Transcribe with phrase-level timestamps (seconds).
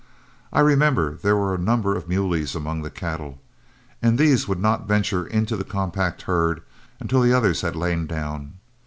[0.51, 3.39] I remember there were a number of muleys among the cattle,
[4.01, 6.63] and these would not venture into the compact herd
[6.99, 8.53] until the others had lain down.